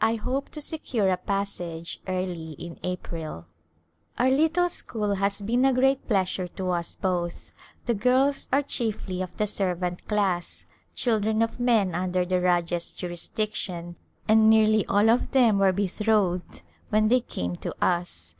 [0.00, 3.46] I hope to secure a passage early in April.
[4.18, 7.52] Our little school has been a great pleasure to us both;
[7.84, 10.64] the girls are chiefly of the servant class,
[10.96, 13.94] chil dren of men under the Rajah's jurisdiction,
[14.26, 18.34] and nearly all of them were betrothed when they came to us.